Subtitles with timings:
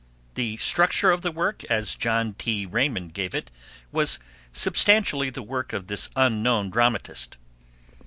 [0.33, 2.65] The structure of the play as John T.
[2.65, 3.51] Raymond gave it
[3.91, 4.17] was
[4.51, 7.37] substantially the work of this unknown dramatist.